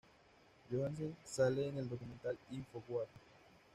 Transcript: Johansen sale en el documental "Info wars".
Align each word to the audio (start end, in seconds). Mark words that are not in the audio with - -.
Johansen 0.71 1.15
sale 1.25 1.67
en 1.69 1.77
el 1.77 1.87
documental 1.87 2.35
"Info 2.49 2.81
wars". 2.89 3.07